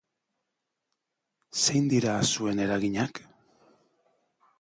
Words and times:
Zein 1.65 1.91
dira 1.91 2.15
zuen 2.37 2.63
eraginak? 2.65 3.21